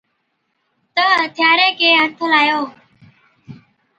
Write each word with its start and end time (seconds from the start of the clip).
تہ 0.95 1.05
ھٿياري 1.31 1.69
کي 1.79 1.89
ھَٿ 2.01 2.15
لايو 2.31 2.59